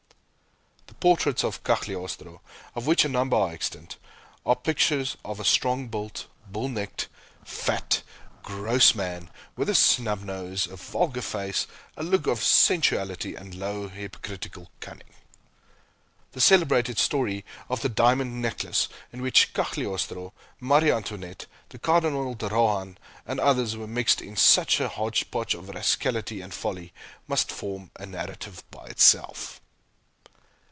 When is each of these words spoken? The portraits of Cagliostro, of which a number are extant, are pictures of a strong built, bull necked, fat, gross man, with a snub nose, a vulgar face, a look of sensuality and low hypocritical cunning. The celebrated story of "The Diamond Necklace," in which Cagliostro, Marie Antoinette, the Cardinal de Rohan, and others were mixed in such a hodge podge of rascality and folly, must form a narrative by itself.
The 0.87 1.09
portraits 1.15 1.43
of 1.43 1.63
Cagliostro, 1.63 2.41
of 2.75 2.85
which 2.85 3.03
a 3.03 3.09
number 3.09 3.35
are 3.35 3.51
extant, 3.51 3.97
are 4.45 4.55
pictures 4.55 5.17
of 5.25 5.39
a 5.39 5.43
strong 5.45 5.87
built, 5.87 6.27
bull 6.47 6.69
necked, 6.69 7.07
fat, 7.43 8.03
gross 8.43 8.93
man, 8.93 9.31
with 9.55 9.67
a 9.67 9.73
snub 9.73 10.21
nose, 10.21 10.67
a 10.67 10.75
vulgar 10.75 11.23
face, 11.23 11.65
a 11.97 12.03
look 12.03 12.27
of 12.27 12.43
sensuality 12.43 13.33
and 13.33 13.55
low 13.55 13.87
hypocritical 13.87 14.69
cunning. 14.79 15.09
The 16.33 16.41
celebrated 16.41 16.99
story 16.99 17.43
of 17.67 17.81
"The 17.81 17.89
Diamond 17.89 18.39
Necklace," 18.39 18.87
in 19.11 19.23
which 19.23 19.53
Cagliostro, 19.55 20.33
Marie 20.59 20.91
Antoinette, 20.91 21.47
the 21.69 21.79
Cardinal 21.79 22.35
de 22.35 22.47
Rohan, 22.47 22.99
and 23.25 23.39
others 23.39 23.75
were 23.75 23.87
mixed 23.87 24.21
in 24.21 24.35
such 24.35 24.79
a 24.79 24.87
hodge 24.89 25.31
podge 25.31 25.55
of 25.55 25.69
rascality 25.69 26.41
and 26.41 26.53
folly, 26.53 26.93
must 27.27 27.51
form 27.51 27.89
a 27.95 28.05
narrative 28.05 28.63
by 28.69 28.85
itself. 28.85 29.59